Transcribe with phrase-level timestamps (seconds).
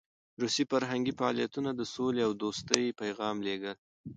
[0.41, 3.75] روسي فرهنګي فعالیتونه د سولې او دوستۍ پیغام لېږل.